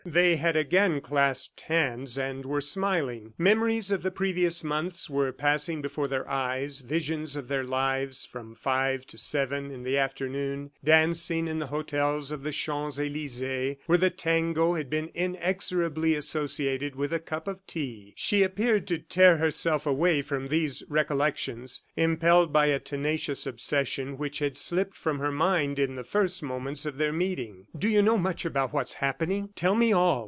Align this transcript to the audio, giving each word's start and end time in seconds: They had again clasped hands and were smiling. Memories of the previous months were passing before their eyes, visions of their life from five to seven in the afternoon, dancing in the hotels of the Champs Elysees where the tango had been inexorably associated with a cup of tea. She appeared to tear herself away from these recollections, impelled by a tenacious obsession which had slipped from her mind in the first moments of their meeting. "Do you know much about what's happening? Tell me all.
They 0.03 0.37
had 0.37 0.55
again 0.55 0.99
clasped 1.01 1.61
hands 1.61 2.17
and 2.17 2.43
were 2.43 2.59
smiling. 2.59 3.33
Memories 3.37 3.91
of 3.91 4.01
the 4.01 4.09
previous 4.09 4.63
months 4.63 5.11
were 5.11 5.31
passing 5.31 5.79
before 5.79 6.07
their 6.07 6.27
eyes, 6.27 6.79
visions 6.79 7.35
of 7.35 7.47
their 7.49 7.63
life 7.63 8.17
from 8.31 8.55
five 8.55 9.05
to 9.05 9.19
seven 9.19 9.69
in 9.69 9.83
the 9.83 9.99
afternoon, 9.99 10.71
dancing 10.83 11.47
in 11.47 11.59
the 11.59 11.67
hotels 11.67 12.31
of 12.31 12.41
the 12.41 12.51
Champs 12.51 12.97
Elysees 12.97 13.77
where 13.85 13.97
the 13.99 14.09
tango 14.09 14.73
had 14.73 14.89
been 14.89 15.11
inexorably 15.13 16.15
associated 16.15 16.95
with 16.95 17.13
a 17.13 17.19
cup 17.19 17.47
of 17.47 17.65
tea. 17.67 18.13
She 18.17 18.41
appeared 18.41 18.87
to 18.87 18.97
tear 18.97 19.37
herself 19.37 19.85
away 19.85 20.23
from 20.23 20.47
these 20.47 20.81
recollections, 20.89 21.83
impelled 21.95 22.51
by 22.51 22.65
a 22.65 22.79
tenacious 22.79 23.45
obsession 23.45 24.17
which 24.17 24.39
had 24.39 24.57
slipped 24.57 24.97
from 24.97 25.19
her 25.19 25.31
mind 25.31 25.77
in 25.77 25.93
the 25.93 26.03
first 26.03 26.41
moments 26.41 26.87
of 26.87 26.97
their 26.97 27.13
meeting. 27.13 27.67
"Do 27.77 27.87
you 27.87 28.01
know 28.01 28.17
much 28.17 28.45
about 28.45 28.73
what's 28.73 28.95
happening? 28.95 29.49
Tell 29.55 29.75
me 29.75 29.91
all. 29.91 30.01